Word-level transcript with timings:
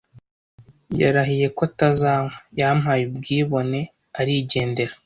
Yarahiye 1.01 1.47
ko 1.55 1.61
atazanywa. 1.69 2.33
Yampaye 2.59 3.03
ubwibone 3.09 3.79
arigendera. 4.19 4.93